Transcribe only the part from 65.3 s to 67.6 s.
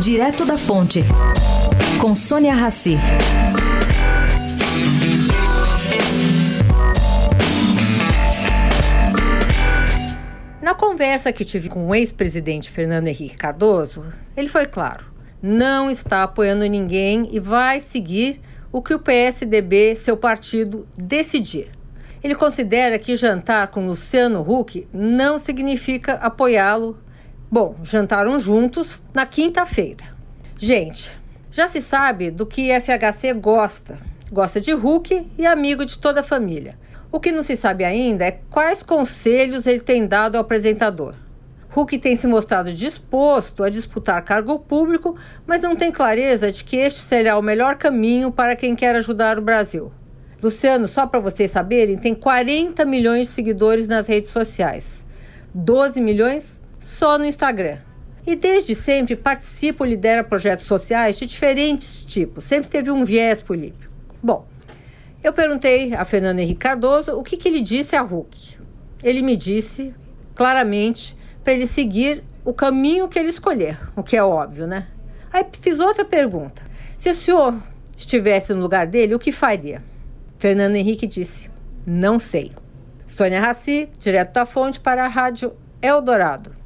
perguntei a Fernando Henrique Cardoso o que, que ele